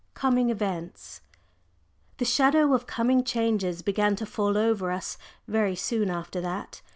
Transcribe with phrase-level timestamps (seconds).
[0.15, 1.21] COMING EVENTS.
[2.17, 5.15] The shadow of coming changes began to fall over us
[5.47, 6.81] very soon after that.